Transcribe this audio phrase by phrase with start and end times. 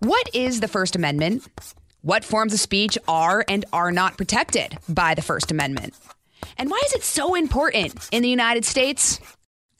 [0.00, 1.46] What is the First Amendment?
[2.00, 5.92] What forms of speech are and are not protected by the First Amendment?
[6.56, 9.20] And why is it so important in the United States?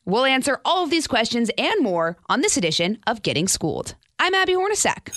[0.05, 3.95] We'll answer all of these questions and more on this edition of Getting Schooled.
[4.19, 5.09] I'm Abby Hornacek.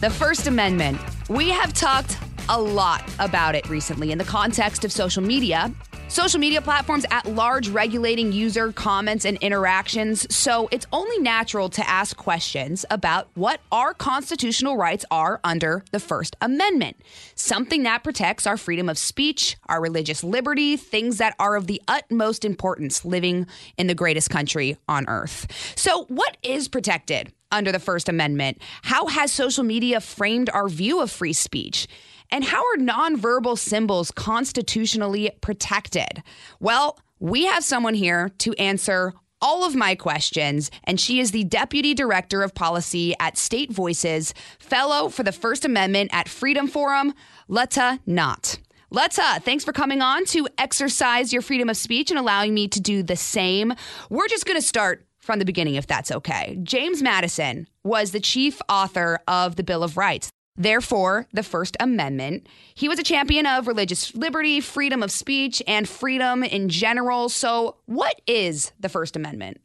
[0.00, 0.98] The First Amendment.
[1.28, 2.16] We have talked
[2.48, 5.72] a lot about it recently in the context of social media
[6.10, 10.26] social media platforms at large regulating user comments and interactions.
[10.34, 16.00] So it's only natural to ask questions about what our constitutional rights are under the
[16.00, 16.96] First Amendment,
[17.36, 21.80] something that protects our freedom of speech, our religious liberty, things that are of the
[21.86, 23.46] utmost importance living
[23.78, 25.46] in the greatest country on earth.
[25.76, 27.32] So, what is protected?
[27.52, 28.60] Under the First Amendment?
[28.82, 31.86] How has social media framed our view of free speech?
[32.30, 36.22] And how are nonverbal symbols constitutionally protected?
[36.60, 41.44] Well, we have someone here to answer all of my questions, and she is the
[41.44, 47.14] Deputy Director of Policy at State Voices, Fellow for the First Amendment at Freedom Forum,
[47.48, 48.58] Lata Nott.
[48.92, 52.80] Letta, thanks for coming on to exercise your freedom of speech and allowing me to
[52.80, 53.72] do the same.
[54.08, 56.58] We're just going to start from the beginning, if that's okay.
[56.62, 60.30] James Madison was the chief author of the Bill of Rights.
[60.56, 62.46] Therefore, the First Amendment.
[62.74, 67.28] He was a champion of religious liberty, freedom of speech, and freedom in general.
[67.28, 69.60] So, what is the First Amendment?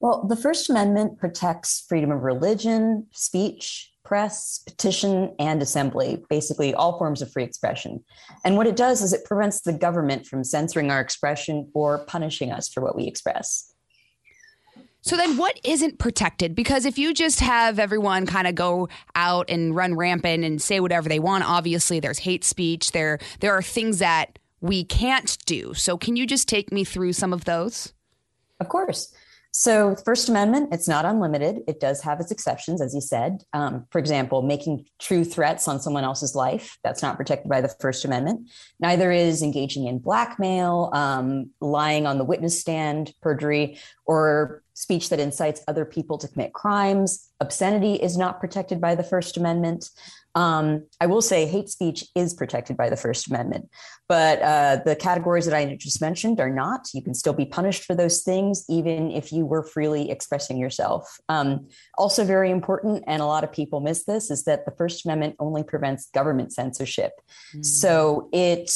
[0.00, 6.98] Well, the First Amendment protects freedom of religion, speech, press, petition, and assembly, basically all
[6.98, 8.02] forms of free expression.
[8.44, 12.50] And what it does is it prevents the government from censoring our expression or punishing
[12.50, 13.71] us for what we express.
[15.02, 16.54] So then what isn't protected?
[16.54, 20.80] Because if you just have everyone kind of go out and run rampant and say
[20.80, 22.92] whatever they want, obviously there's hate speech.
[22.92, 25.74] There there are things that we can't do.
[25.74, 27.92] So can you just take me through some of those?
[28.60, 29.12] Of course.
[29.54, 31.58] So, First Amendment, it's not unlimited.
[31.68, 33.42] It does have its exceptions, as you said.
[33.52, 37.68] Um, for example, making true threats on someone else's life, that's not protected by the
[37.68, 38.48] First Amendment.
[38.80, 45.20] Neither is engaging in blackmail, um, lying on the witness stand, perjury, or speech that
[45.20, 47.28] incites other people to commit crimes.
[47.40, 49.90] Obscenity is not protected by the First Amendment.
[50.34, 53.68] Um, I will say hate speech is protected by the First Amendment,
[54.08, 56.88] but uh, the categories that I just mentioned are not.
[56.94, 61.18] You can still be punished for those things, even if you were freely expressing yourself.
[61.28, 61.68] Um,
[61.98, 65.36] also, very important, and a lot of people miss this, is that the First Amendment
[65.38, 67.12] only prevents government censorship.
[67.54, 67.64] Mm.
[67.66, 68.72] So it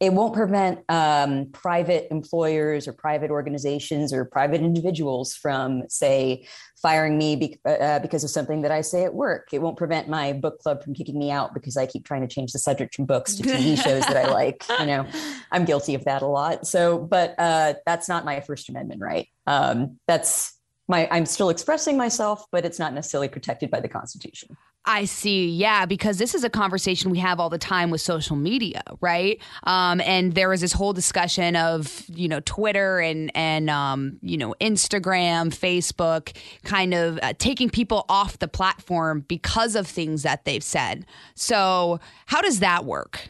[0.00, 6.46] it won't prevent um, private employers or private organizations or private individuals from, say,
[6.80, 9.48] firing me be- uh, uh, because of something that I say at work.
[9.52, 12.28] It won't prevent my book club from kicking me out because I keep trying to
[12.32, 14.64] change the subject from books to TV shows that I like.
[14.78, 15.06] You know,
[15.50, 16.66] I'm guilty of that a lot.
[16.66, 19.28] So, but uh, that's not my First Amendment right.
[19.48, 21.08] Um, that's my.
[21.10, 24.56] I'm still expressing myself, but it's not necessarily protected by the Constitution.
[24.90, 25.50] I see.
[25.50, 29.38] Yeah, because this is a conversation we have all the time with social media, right?
[29.64, 34.38] Um, and there was this whole discussion of you know Twitter and and um, you
[34.38, 36.34] know Instagram, Facebook,
[36.64, 41.04] kind of uh, taking people off the platform because of things that they've said.
[41.34, 43.28] So, how does that work?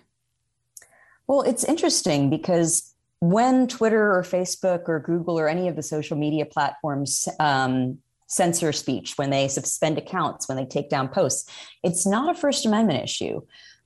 [1.26, 6.16] Well, it's interesting because when Twitter or Facebook or Google or any of the social
[6.16, 7.98] media platforms um,
[8.28, 11.50] censor speech, when they suspend accounts, when they take down posts.
[11.82, 13.40] It's not a First Amendment issue.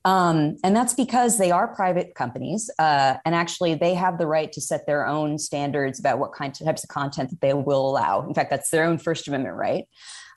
[0.05, 4.51] Um, and that's because they are private companies, uh, and actually they have the right
[4.53, 7.89] to set their own standards about what kind of types of content that they will
[7.89, 8.27] allow.
[8.27, 9.87] In fact, that's their own First Amendment right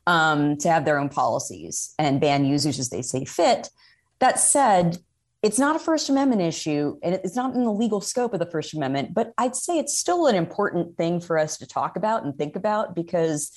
[0.06, 3.70] um, to have their own policies and ban users as they see fit.
[4.20, 5.00] That said,
[5.42, 8.46] it's not a First Amendment issue, and it's not in the legal scope of the
[8.46, 9.16] First Amendment.
[9.16, 12.56] But I'd say it's still an important thing for us to talk about and think
[12.56, 13.52] about because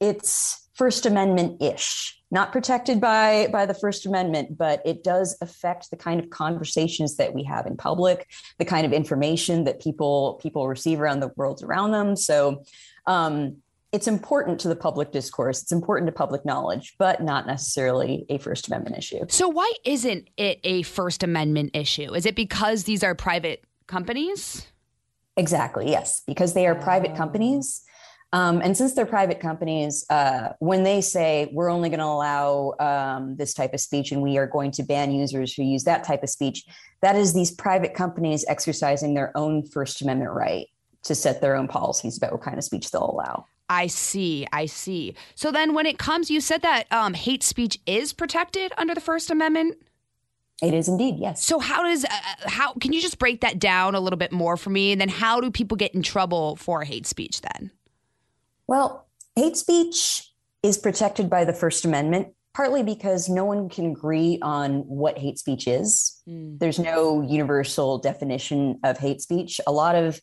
[0.00, 5.90] it's First Amendment ish, not protected by, by the First Amendment, but it does affect
[5.90, 10.40] the kind of conversations that we have in public, the kind of information that people
[10.42, 12.16] people receive around the world around them.
[12.16, 12.64] So
[13.06, 13.58] um,
[13.94, 15.62] it's important to the public discourse.
[15.62, 19.24] It's important to public knowledge, but not necessarily a First Amendment issue.
[19.28, 22.12] So, why isn't it a First Amendment issue?
[22.12, 24.66] Is it because these are private companies?
[25.36, 27.84] Exactly, yes, because they are private companies.
[28.34, 32.74] Um, and since they're private companies, uh, when they say we're only going to allow
[32.80, 36.02] um, this type of speech and we are going to ban users who use that
[36.02, 36.64] type of speech,
[37.00, 40.66] that is these private companies exercising their own First Amendment right
[41.04, 43.46] to set their own policies about what kind of speech they'll allow.
[43.68, 44.48] I see.
[44.52, 45.14] I see.
[45.36, 49.00] So then, when it comes, you said that um, hate speech is protected under the
[49.00, 49.76] First Amendment.
[50.60, 51.44] It is indeed, yes.
[51.44, 52.08] So how does uh,
[52.46, 54.90] how can you just break that down a little bit more for me?
[54.90, 57.70] And then how do people get in trouble for hate speech then?
[58.66, 60.30] Well, hate speech
[60.62, 65.38] is protected by the First Amendment, partly because no one can agree on what hate
[65.38, 66.22] speech is.
[66.28, 66.58] Mm.
[66.58, 69.60] There's no universal definition of hate speech.
[69.66, 70.20] A lot of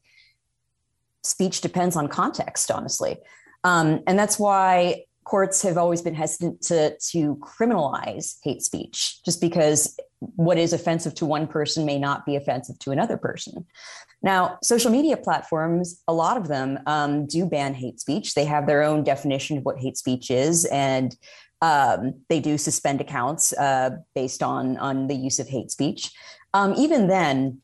[1.24, 3.18] speech depends on context, honestly.
[3.64, 9.40] Um, and that's why courts have always been hesitant to, to criminalize hate speech, just
[9.40, 13.66] because what is offensive to one person may not be offensive to another person.
[14.22, 18.36] Now, social media platforms, a lot of them um, do ban hate speech.
[18.36, 21.16] They have their own definition of what hate speech is, and
[21.62, 26.12] um, they do suspend accounts uh, based on on the use of hate speech.
[26.54, 27.61] Um, even then,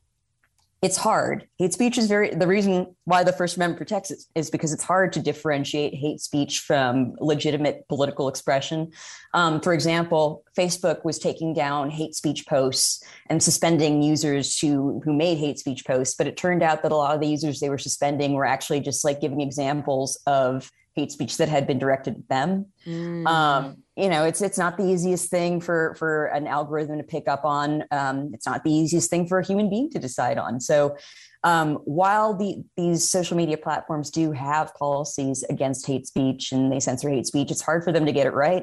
[0.80, 1.48] it's hard.
[1.58, 4.84] Hate speech is very the reason why the First Amendment protects it is because it's
[4.84, 8.92] hard to differentiate hate speech from legitimate political expression.
[9.34, 15.12] Um, for example, Facebook was taking down hate speech posts and suspending users who who
[15.12, 17.70] made hate speech posts, but it turned out that a lot of the users they
[17.70, 22.16] were suspending were actually just like giving examples of hate speech that had been directed
[22.16, 22.66] at them.
[22.86, 23.26] Mm.
[23.26, 27.26] Um, you know, it's it's not the easiest thing for for an algorithm to pick
[27.26, 27.82] up on.
[27.90, 30.60] Um, it's not the easiest thing for a human being to decide on.
[30.60, 30.96] So,
[31.42, 36.78] um, while the these social media platforms do have policies against hate speech and they
[36.78, 38.62] censor hate speech, it's hard for them to get it right.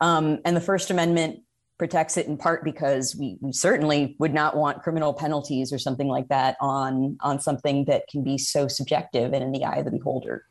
[0.00, 1.40] Um, and the First Amendment
[1.78, 6.08] protects it in part because we, we certainly would not want criminal penalties or something
[6.08, 9.84] like that on on something that can be so subjective and in the eye of
[9.84, 10.46] the beholder.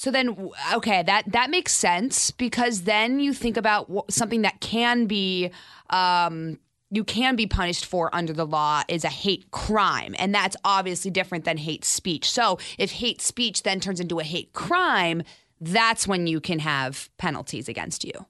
[0.00, 5.04] So then, okay, that that makes sense because then you think about something that can
[5.04, 5.50] be.
[5.90, 6.58] Um,
[6.90, 10.16] you can be punished for under the law is a hate crime.
[10.18, 12.28] And that's obviously different than hate speech.
[12.28, 15.22] So if hate speech then turns into a hate crime,
[15.60, 18.26] that's when you can have penalties against you.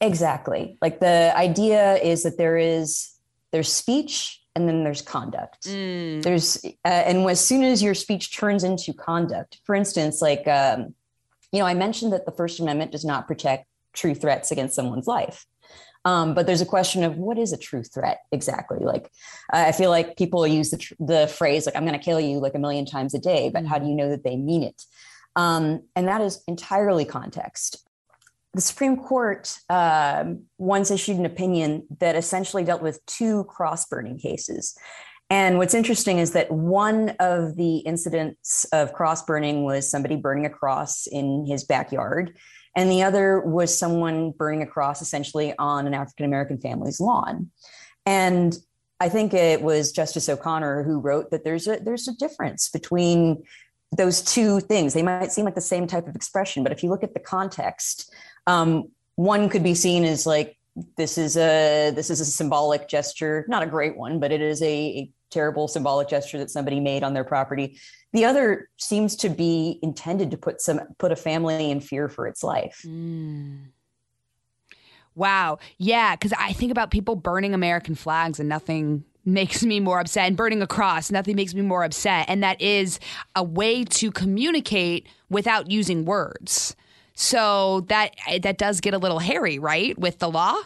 [0.00, 0.78] Exactly.
[0.80, 3.12] Like the idea is that there is
[3.52, 5.66] there's speech and then there's conduct.
[5.66, 6.22] Mm.
[6.22, 10.94] There's uh, and as soon as your speech turns into conduct, for instance, like um,
[11.52, 15.06] you know, I mentioned that the First Amendment does not protect true threats against someone's
[15.06, 15.46] life.
[16.04, 18.78] Um, but there's a question of what is a true threat exactly?
[18.80, 19.10] Like,
[19.52, 22.38] I feel like people use the, tr- the phrase, like, I'm going to kill you
[22.40, 24.82] like a million times a day, but how do you know that they mean it?
[25.36, 27.86] Um, and that is entirely context.
[28.54, 30.24] The Supreme Court uh,
[30.58, 34.76] once issued an opinion that essentially dealt with two cross burning cases.
[35.32, 40.44] And what's interesting is that one of the incidents of cross burning was somebody burning
[40.44, 42.36] a cross in his backyard,
[42.76, 47.50] and the other was someone burning a cross essentially on an African American family's lawn.
[48.04, 48.54] And
[49.00, 53.42] I think it was Justice O'Connor who wrote that there's a there's a difference between
[53.96, 54.92] those two things.
[54.92, 57.20] They might seem like the same type of expression, but if you look at the
[57.20, 58.12] context,
[58.46, 60.58] um, one could be seen as like
[60.98, 64.60] this is a this is a symbolic gesture, not a great one, but it is
[64.60, 67.78] a, a terrible symbolic gesture that somebody made on their property.
[68.12, 72.26] The other seems to be intended to put some put a family in fear for
[72.26, 72.82] its life.
[72.86, 73.68] Mm.
[75.14, 75.58] Wow.
[75.78, 80.26] Yeah, because I think about people burning American flags and nothing makes me more upset
[80.26, 82.98] and burning a cross nothing makes me more upset and that is
[83.36, 86.74] a way to communicate without using words
[87.14, 90.56] so that that does get a little hairy right with the law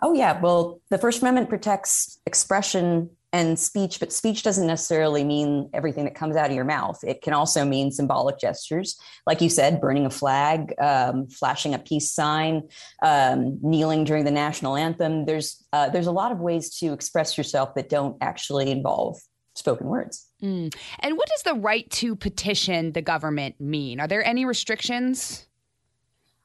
[0.00, 5.70] oh yeah well the first amendment protects expression and speech, but speech doesn't necessarily mean
[5.72, 7.02] everything that comes out of your mouth.
[7.02, 11.78] It can also mean symbolic gestures, like you said, burning a flag, um, flashing a
[11.78, 12.68] peace sign,
[13.02, 15.24] um, kneeling during the national anthem.
[15.24, 19.18] There's uh, there's a lot of ways to express yourself that don't actually involve
[19.54, 20.28] spoken words.
[20.42, 20.74] Mm.
[21.00, 24.00] And what does the right to petition the government mean?
[24.00, 25.46] Are there any restrictions?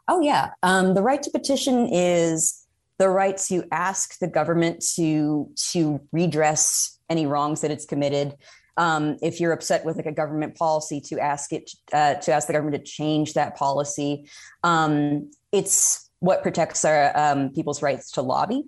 [0.08, 2.66] Oh yeah, um, the right to petition is
[3.00, 8.36] the right to ask the government to to redress any wrongs that it's committed.
[8.78, 12.48] Um, if you're upset with like a government policy, to ask it uh, to ask
[12.48, 14.30] the government to change that policy.
[14.64, 18.64] Um, it's what protects our um, people's rights to lobby.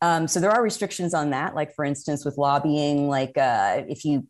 [0.00, 1.54] Um, so there are restrictions on that.
[1.54, 4.26] Like for instance, with lobbying, like uh, if you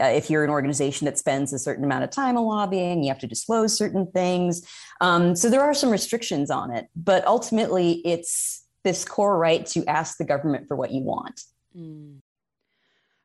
[0.00, 3.08] uh, if you're an organization that spends a certain amount of time on lobbying, you
[3.08, 4.66] have to disclose certain things.
[5.00, 9.84] Um, so there are some restrictions on it, but ultimately, it's this core right to
[9.86, 11.40] ask the government for what you want.
[11.76, 12.20] Mm.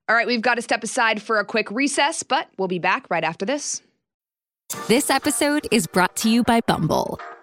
[0.07, 3.05] All right, we've got to step aside for a quick recess, but we'll be back
[3.11, 3.83] right after this.
[4.87, 7.19] This episode is brought to you by Bumble.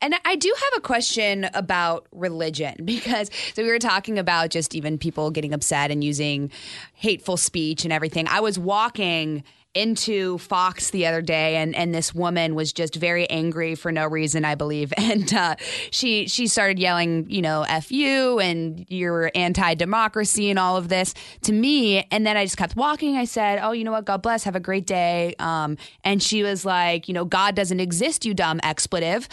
[0.00, 4.74] And I do have a question about religion because so we were talking about just
[4.74, 6.50] even people getting upset and using
[6.94, 8.28] hateful speech and everything.
[8.28, 9.44] I was walking
[9.76, 14.06] into Fox the other day, and and this woman was just very angry for no
[14.06, 15.56] reason, I believe, and uh,
[15.90, 21.12] she she started yelling, you know, "f you" and "you're anti-democracy" and all of this
[21.42, 23.16] to me, and then I just kept walking.
[23.16, 24.06] I said, "Oh, you know what?
[24.06, 24.44] God bless.
[24.44, 28.32] Have a great day." Um, and she was like, "You know, God doesn't exist, you
[28.32, 29.28] dumb expletive."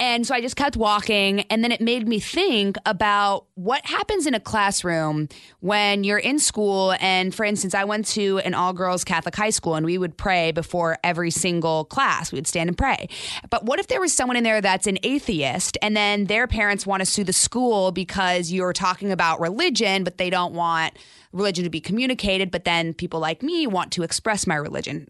[0.00, 1.42] And so I just kept walking.
[1.42, 5.28] And then it made me think about what happens in a classroom
[5.60, 6.94] when you're in school.
[7.00, 10.16] And for instance, I went to an all girls Catholic high school and we would
[10.16, 12.32] pray before every single class.
[12.32, 13.10] We would stand and pray.
[13.50, 16.86] But what if there was someone in there that's an atheist and then their parents
[16.86, 20.94] want to sue the school because you're talking about religion, but they don't want
[21.32, 22.50] religion to be communicated.
[22.50, 25.08] But then people like me want to express my religion.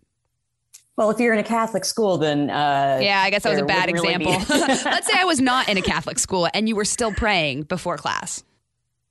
[0.96, 3.64] Well, if you're in a Catholic school, then uh, yeah, I guess that was a
[3.64, 4.32] bad example.
[4.32, 4.44] Really
[4.84, 7.96] Let's say I was not in a Catholic school and you were still praying before
[7.96, 8.44] class.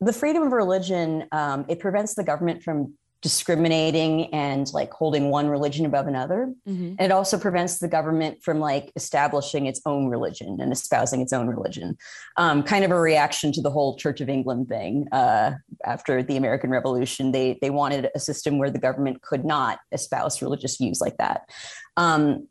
[0.02, 5.48] The freedom of religion um, it prevents the government from discriminating and like holding one
[5.50, 6.54] religion above another.
[6.68, 6.96] Mm-hmm.
[6.98, 11.34] And it also prevents the government from like establishing its own religion and espousing its
[11.34, 11.98] own religion.
[12.38, 15.52] Um, kind of a reaction to the whole Church of England thing uh,
[15.86, 17.32] after the American Revolution.
[17.32, 21.50] They they wanted a system where the government could not espouse religious views like that.
[21.98, 22.48] Um,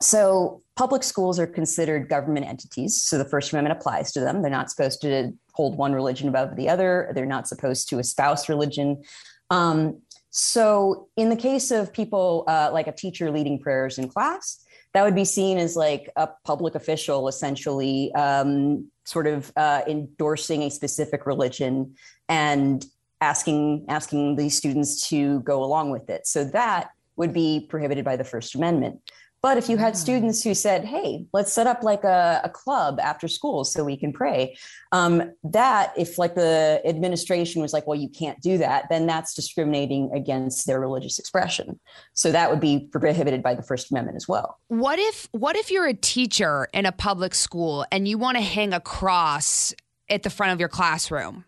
[0.00, 3.02] so public schools are considered government entities.
[3.02, 4.42] So the First Amendment applies to them.
[4.42, 7.10] They're not supposed to hold one religion above the other.
[7.14, 9.02] They're not supposed to espouse religion.
[9.50, 10.00] Um,
[10.38, 14.64] so, in the case of people uh, like a teacher leading prayers in class,
[14.94, 20.62] that would be seen as like a public official essentially um, sort of uh, endorsing
[20.62, 21.96] a specific religion
[22.28, 22.86] and
[23.20, 26.24] asking asking these students to go along with it.
[26.24, 29.00] So that would be prohibited by the First Amendment.
[29.40, 29.96] But if you had mm.
[29.96, 33.96] students who said, hey, let's set up like a, a club after school so we
[33.96, 34.56] can pray,
[34.90, 39.34] um, that if like the administration was like, well, you can't do that, then that's
[39.34, 41.78] discriminating against their religious expression.
[42.14, 44.58] So that would be prohibited by the First Amendment as well.
[44.68, 48.42] What if what if you're a teacher in a public school and you want to
[48.42, 49.72] hang a cross
[50.08, 51.44] at the front of your classroom?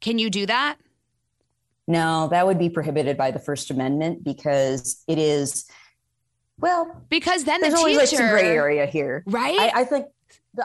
[0.00, 0.76] Can you do that?
[1.88, 5.66] No, that would be prohibited by the First Amendment because it is
[6.60, 9.58] well, because then there's the always teacher, like some gray area here, right?
[9.58, 10.06] I, I think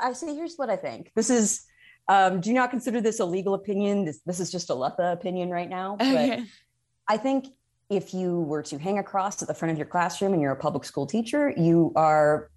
[0.01, 1.11] I say here's what I think.
[1.15, 1.65] This is
[2.07, 4.05] um, do not consider this a legal opinion.
[4.05, 5.95] This this is just a Lata opinion right now.
[5.97, 6.39] But
[7.07, 7.47] I think
[7.89, 10.51] if you were to hang a cross at the front of your classroom and you're
[10.51, 12.49] a public school teacher, you are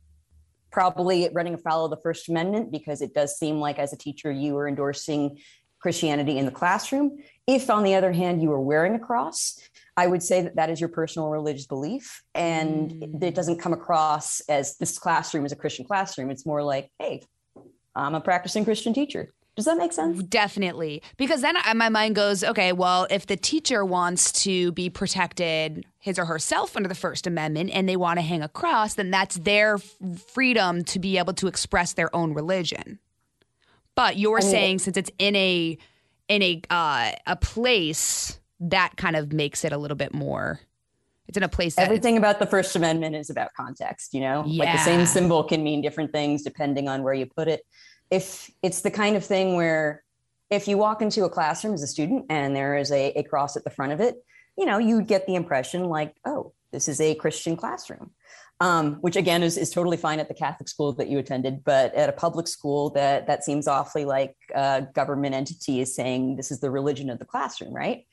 [0.71, 4.31] probably running afoul of the First Amendment because it does seem like as a teacher
[4.31, 5.39] you are endorsing
[5.81, 7.19] Christianity in the classroom.
[7.47, 9.59] If, on the other hand, you are wearing a cross,
[9.99, 12.23] I would say that that is your personal religious belief.
[12.33, 13.21] And mm.
[13.21, 16.31] it doesn't come across as this classroom is a Christian classroom.
[16.31, 17.25] It's more like, hey,
[17.97, 19.31] I'm a practicing Christian teacher.
[19.57, 20.23] Does that make sense?
[20.23, 21.03] Definitely.
[21.17, 26.17] Because then my mind goes, okay, well, if the teacher wants to be protected, his
[26.17, 29.35] or herself under the First Amendment, and they want to hang a cross, then that's
[29.35, 29.79] their
[30.33, 33.01] freedom to be able to express their own religion.
[33.97, 35.77] But you're I mean, saying since it's in a
[36.29, 40.61] in a uh, a place that kind of makes it a little bit more.
[41.27, 41.77] It's in a place.
[41.77, 44.15] Everything about the First Amendment is about context.
[44.15, 44.65] You know, yeah.
[44.65, 47.65] like the same symbol can mean different things depending on where you put it.
[48.11, 50.03] If it's the kind of thing where
[50.49, 53.57] if you walk into a classroom as a student and there is a, a cross
[53.57, 54.17] at the front of it,
[54.57, 58.11] you know, you'd get the impression like, oh, this is a Christian classroom
[58.61, 61.95] um, which again is, is totally fine at the Catholic school that you attended, but
[61.95, 66.51] at a public school that that seems awfully like a government entity is saying this
[66.51, 68.05] is the religion of the classroom, right?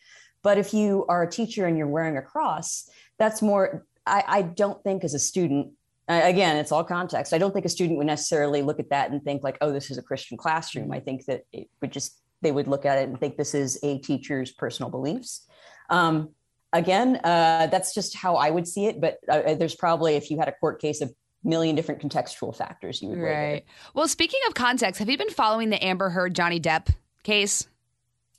[0.45, 2.87] But if you are a teacher and you're wearing a cross,
[3.17, 3.83] that's more.
[4.05, 5.71] I, I don't think as a student,
[6.07, 7.33] again, it's all context.
[7.33, 9.89] I don't think a student would necessarily look at that and think like, oh, this
[9.89, 10.91] is a Christian classroom.
[10.91, 13.79] I think that it would just they would look at it and think this is
[13.81, 15.47] a teacher's personal beliefs.
[15.89, 16.29] Um,
[16.71, 19.01] again, uh, that's just how I would see it.
[19.01, 21.11] But uh, there's probably, if you had a court case of
[21.43, 23.65] million different contextual factors you would right.
[23.95, 27.67] Well, speaking of context, have you been following the Amber Heard Johnny Depp case?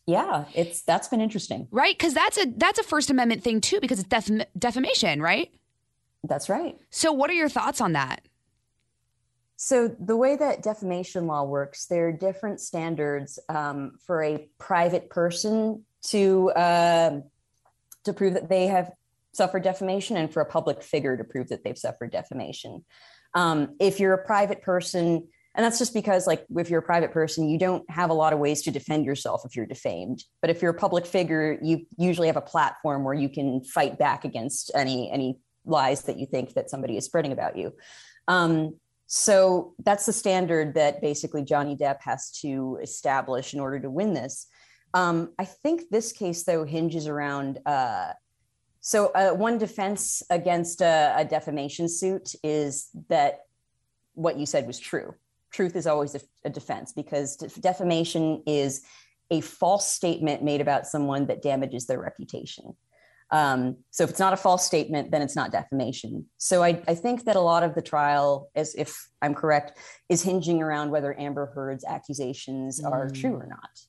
[0.06, 1.96] Yeah, it's that's been interesting, right?
[1.96, 5.52] Because that's a that's a First Amendment thing too, because it's def- defamation, right?
[6.22, 6.76] That's right.
[6.90, 8.22] So, what are your thoughts on that?
[9.56, 15.10] So, the way that defamation law works, there are different standards um, for a private
[15.10, 17.20] person to uh,
[18.04, 18.92] to prove that they have
[19.32, 22.84] suffered defamation, and for a public figure to prove that they've suffered defamation.
[23.34, 27.12] Um, if you're a private person, and that's just because, like, if you're a private
[27.12, 30.22] person, you don't have a lot of ways to defend yourself if you're defamed.
[30.42, 33.98] But if you're a public figure, you usually have a platform where you can fight
[33.98, 37.72] back against any any lies that you think that somebody is spreading about you.
[38.28, 43.90] Um, so that's the standard that basically Johnny Depp has to establish in order to
[43.90, 44.48] win this.
[44.92, 47.60] Um, I think this case, though, hinges around.
[47.64, 48.12] Uh,
[48.82, 53.38] so, uh, one defense against a, a defamation suit is that
[54.12, 55.14] what you said was true
[55.50, 58.82] truth is always a, a defense because defamation is
[59.30, 62.76] a false statement made about someone that damages their reputation.
[63.30, 66.26] Um, so if it's not a false statement, then it's not defamation.
[66.36, 70.22] So I, I, think that a lot of the trial, as if I'm correct, is
[70.22, 72.88] hinging around whether Amber Heard's accusations mm.
[72.88, 73.80] are true or not.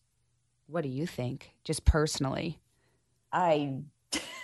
[0.66, 2.60] What do you think, just personally?
[3.32, 3.82] I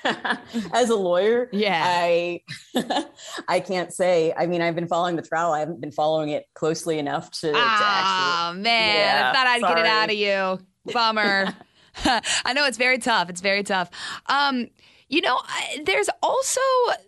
[0.73, 2.41] as a lawyer, yeah, I
[3.47, 4.33] I can't say.
[4.35, 5.53] I mean, I've been following the trial.
[5.53, 7.49] I haven't been following it closely enough to.
[7.49, 9.75] Oh to actually, man, yeah, I thought I'd sorry.
[9.75, 10.93] get it out of you.
[10.93, 11.55] Bummer.
[12.45, 13.29] I know it's very tough.
[13.29, 13.89] It's very tough.
[14.27, 14.67] Um,
[15.09, 15.39] you know,
[15.85, 16.61] there's also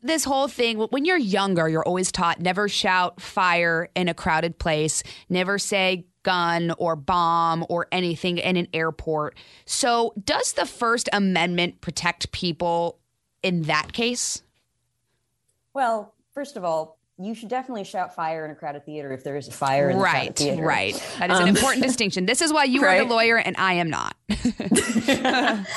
[0.04, 4.60] this whole thing when you're younger, you're always taught never shout fire in a crowded
[4.60, 9.38] place, never say gun or bomb or anything in an airport.
[9.65, 12.98] So, does the First Amendment protect people
[13.41, 14.41] in that case?
[15.74, 19.38] Well, first of all, you should definitely shout fire in a crowded theater if there
[19.38, 20.63] is a fire in right, the theater.
[20.63, 22.25] Right, That is um, an important distinction.
[22.25, 23.00] This is why you right?
[23.00, 24.17] are the lawyer and I am not.
[24.27, 25.67] it's,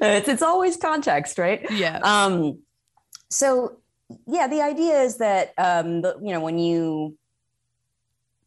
[0.00, 1.68] it's always context, right?
[1.70, 1.98] Yeah.
[2.04, 2.60] Um,
[3.28, 3.78] so,
[4.26, 7.16] yeah, the idea is that, um, you know, when you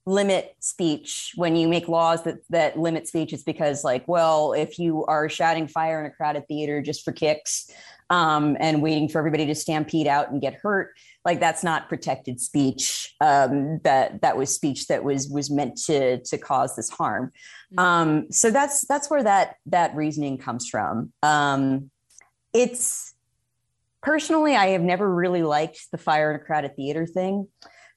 [0.05, 4.77] limit speech when you make laws that that limit speech it's because like well if
[4.77, 7.71] you are shouting fire in a crowded theater just for kicks
[8.11, 12.39] um, and waiting for everybody to stampede out and get hurt like that's not protected
[12.39, 17.31] speech um, that that was speech that was was meant to to cause this harm.
[17.73, 17.79] Mm-hmm.
[17.79, 21.11] um, so that's that's where that that reasoning comes from.
[21.23, 21.89] Um,
[22.53, 23.13] it's
[24.01, 27.47] personally i have never really liked the fire in a crowded theater thing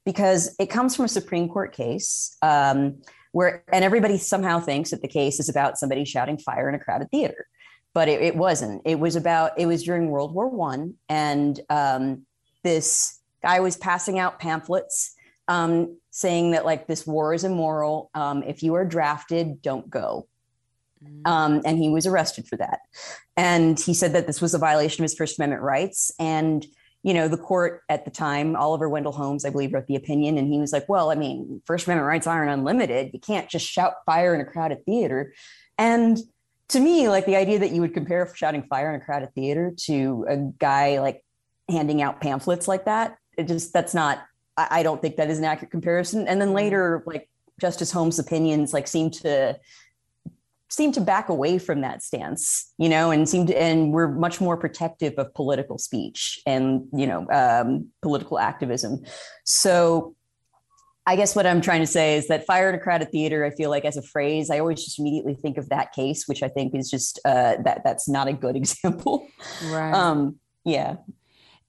[0.08, 5.02] because it comes from a Supreme Court case um, where, and everybody somehow thinks that
[5.02, 7.46] the case is about somebody shouting fire in a crowded theater,
[7.92, 8.80] but it, it wasn't.
[8.86, 12.24] It was about, it was during World War One, and um,
[12.64, 15.14] this guy was passing out pamphlets
[15.46, 18.10] um, saying that like this war is immoral.
[18.14, 20.26] Um, if you are drafted, don't go.
[21.04, 21.30] Mm.
[21.30, 22.78] Um, and he was arrested for that.
[23.36, 26.10] And he said that this was a violation of his First Amendment rights.
[26.18, 26.64] And
[27.02, 30.36] you know, the court at the time, Oliver Wendell Holmes, I believe, wrote the opinion,
[30.36, 33.10] and he was like, well, I mean, First Amendment rights aren't unlimited.
[33.12, 35.32] You can't just shout fire in a crowded theater.
[35.78, 36.18] And
[36.70, 39.72] to me, like the idea that you would compare shouting fire in a crowded theater
[39.84, 41.24] to a guy like
[41.68, 44.22] handing out pamphlets like that, it just, that's not,
[44.56, 46.26] I, I don't think that is an accurate comparison.
[46.26, 46.56] And then mm-hmm.
[46.56, 47.30] later, like
[47.60, 49.58] Justice Holmes' opinions like seem to
[50.70, 54.40] seem to back away from that stance, you know, and seem to, and we're much
[54.40, 59.02] more protective of political speech and, you know, um, political activism.
[59.44, 60.14] So
[61.06, 63.50] I guess what I'm trying to say is that fire in a crowded theater, I
[63.50, 66.48] feel like as a phrase, I always just immediately think of that case, which I
[66.48, 69.26] think is just, uh, that that's not a good example.
[69.70, 69.94] Right.
[69.94, 70.96] Um, yeah.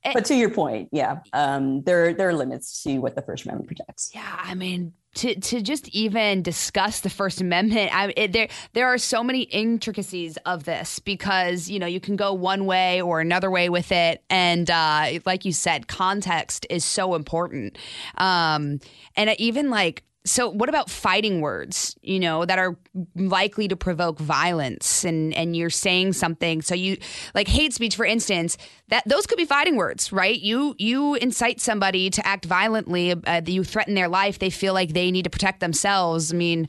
[0.03, 3.43] Eh but to your point, yeah, um, there there are limits to what the First
[3.45, 4.11] Amendment protects.
[4.13, 8.87] Yeah, I mean, to to just even discuss the First Amendment, I, it, there there
[8.87, 13.19] are so many intricacies of this because you know you can go one way or
[13.19, 17.77] another way with it, and uh, like you said, context is so important.
[18.17, 18.79] Um,
[19.17, 22.77] and even like so what about fighting words you know that are
[23.15, 26.97] likely to provoke violence and and you're saying something so you
[27.33, 28.57] like hate speech for instance
[28.89, 30.39] that those could be fighting words right?
[30.39, 34.93] You you incite somebody to act violently uh, you threaten their life they feel like
[34.93, 36.33] they need to protect themselves.
[36.33, 36.67] I mean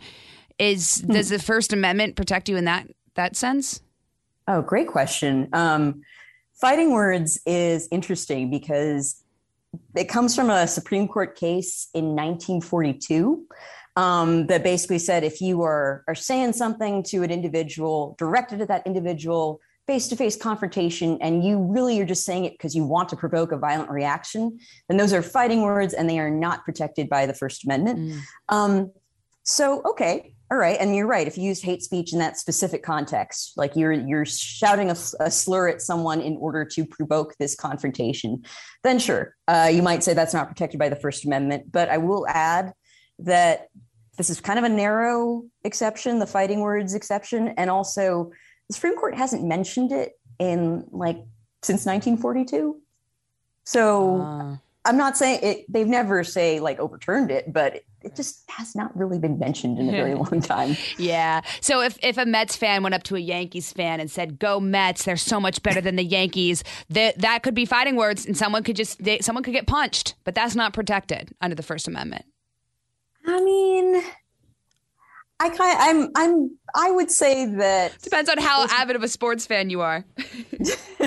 [0.59, 1.13] is hmm.
[1.13, 3.81] does the first amendment protect you in that that sense?
[4.49, 5.49] Oh great question.
[5.53, 6.03] Um,
[6.55, 9.23] fighting words is interesting because
[9.97, 13.47] it comes from a Supreme Court case in 1942
[13.97, 18.69] um, that basically said if you are, are saying something to an individual directed at
[18.69, 23.17] that individual, face-to-face confrontation and you really are just saying it because you want to
[23.17, 24.57] provoke a violent reaction
[24.89, 28.21] then those are fighting words and they are not protected by the first amendment mm.
[28.51, 28.93] um,
[29.43, 32.83] so okay all right and you're right if you use hate speech in that specific
[32.83, 37.55] context like you're you're shouting a, a slur at someone in order to provoke this
[37.55, 38.43] confrontation
[38.83, 41.99] then sure uh, you might say that's not protected by the first amendment but i
[41.99, 42.73] will add
[43.19, 43.69] that
[44.17, 48.31] this is kind of a narrow exception the fighting words exception and also
[48.69, 51.17] the supreme court hasn't mentioned it in like
[51.63, 52.81] since 1942
[53.65, 54.57] so uh.
[54.85, 58.97] I'm not saying it they've never say like overturned it but it just has not
[58.97, 60.77] really been mentioned in a very long time.
[60.97, 61.43] yeah.
[61.61, 64.59] So if, if a Mets fan went up to a Yankees fan and said, "Go
[64.59, 65.05] Mets!
[65.05, 68.63] They're so much better than the Yankees," that that could be fighting words, and someone
[68.63, 70.15] could just they, someone could get punched.
[70.25, 72.25] But that's not protected under the First Amendment.
[73.27, 74.03] I mean,
[75.39, 79.47] I kind I'm I'm I would say that depends on how avid of a sports
[79.47, 80.05] fan you are.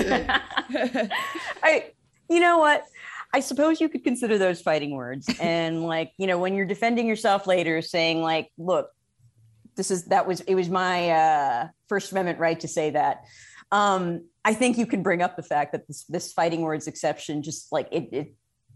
[1.62, 1.86] I
[2.28, 2.86] you know what
[3.34, 5.28] I suppose you could consider those fighting words.
[5.40, 8.90] And like, you know, when you're defending yourself later, saying like, look,
[9.76, 13.24] this is that was it was my uh, First Amendment right to say that.
[13.72, 17.42] Um, I think you can bring up the fact that this this fighting words exception
[17.42, 18.34] just like it, it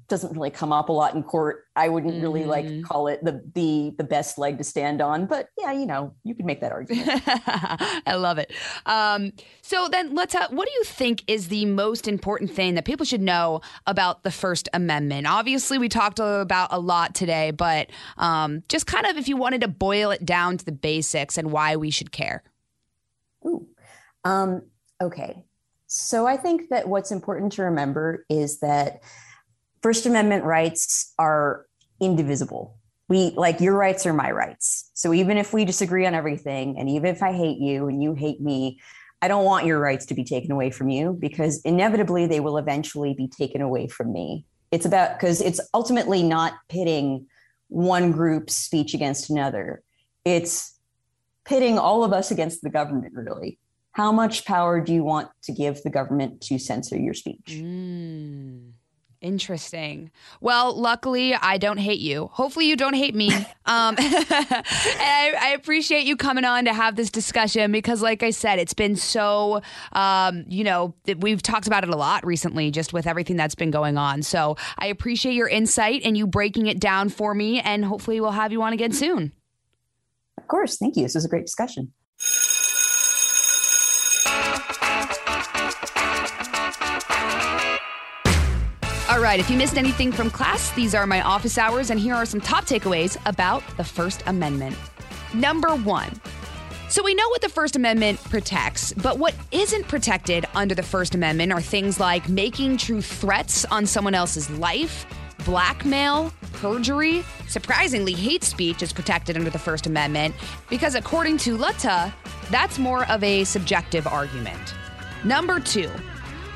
[0.08, 1.66] doesn't really come up a lot in court.
[1.76, 2.22] I wouldn't mm-hmm.
[2.22, 2.82] really like mm-hmm.
[2.82, 6.34] call it the the the best leg to stand on, but yeah, you know, you
[6.34, 7.22] could make that argument.
[7.26, 8.52] I love it.
[8.86, 10.34] Um, so then let's.
[10.34, 14.30] What do you think is the most important thing that people should know about the
[14.30, 15.26] First Amendment?
[15.26, 19.60] Obviously, we talked about a lot today, but um, just kind of if you wanted
[19.60, 22.42] to boil it down to the basics and why we should care.
[23.46, 23.66] Ooh,
[24.24, 24.62] um,
[25.00, 25.44] okay.
[25.86, 29.00] So I think that what's important to remember is that
[29.82, 31.66] First Amendment rights are
[32.00, 32.78] indivisible.
[33.08, 34.90] We like your rights are my rights.
[34.94, 38.14] So even if we disagree on everything, and even if I hate you and you
[38.14, 38.80] hate me,
[39.22, 42.58] I don't want your rights to be taken away from you because inevitably they will
[42.58, 44.44] eventually be taken away from me.
[44.70, 47.26] It's about because it's ultimately not pitting
[47.68, 49.82] one group's speech against another.
[50.24, 50.78] It's
[51.44, 53.58] pitting all of us against the government, really.
[53.92, 57.46] How much power do you want to give the government to censor your speech?
[57.48, 58.72] Mm.
[59.20, 60.12] Interesting.
[60.40, 62.30] Well, luckily, I don't hate you.
[62.32, 63.30] Hopefully, you don't hate me.
[63.68, 68.58] Um, I, I, appreciate you coming on to have this discussion because, like I said,
[68.58, 69.60] it's been so,
[69.92, 73.70] um, you know, we've talked about it a lot recently just with everything that's been
[73.70, 74.22] going on.
[74.22, 77.60] So I appreciate your insight and you breaking it down for me.
[77.60, 79.32] And hopefully, we'll have you on again soon.
[80.38, 80.78] Of course.
[80.78, 81.02] Thank you.
[81.02, 81.92] This was a great discussion.
[89.18, 92.14] All right, if you missed anything from class, these are my office hours, and here
[92.14, 94.76] are some top takeaways about the First Amendment.
[95.34, 96.20] Number one.
[96.88, 101.16] So, we know what the First Amendment protects, but what isn't protected under the First
[101.16, 105.04] Amendment are things like making true threats on someone else's life,
[105.44, 107.24] blackmail, perjury.
[107.48, 110.32] Surprisingly, hate speech is protected under the First Amendment
[110.70, 112.14] because, according to Lata,
[112.52, 114.74] that's more of a subjective argument.
[115.24, 115.90] Number two,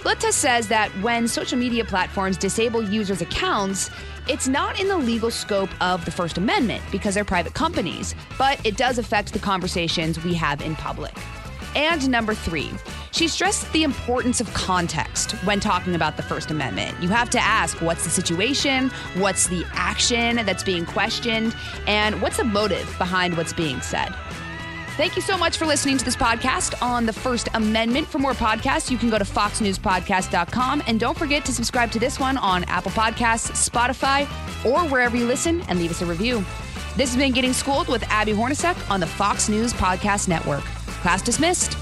[0.05, 3.89] Lata says that when social media platforms disable users' accounts,
[4.29, 8.65] it's not in the legal scope of the First Amendment because they're private companies, but
[8.67, 11.15] it does affect the conversations we have in public.
[11.77, 12.71] And number three,
[13.13, 17.01] she stressed the importance of context when talking about the First Amendment.
[17.01, 21.55] You have to ask what's the situation, what's the action that's being questioned,
[21.87, 24.13] and what's the motive behind what's being said.
[24.97, 28.07] Thank you so much for listening to this podcast on the First Amendment.
[28.07, 30.83] For more podcasts, you can go to foxnewspodcast.com.
[30.87, 34.27] And don't forget to subscribe to this one on Apple Podcasts, Spotify,
[34.67, 36.45] or wherever you listen and leave us a review.
[36.95, 40.63] This has been Getting Schooled with Abby Hornacek on the Fox News Podcast Network.
[41.01, 41.82] Class dismissed.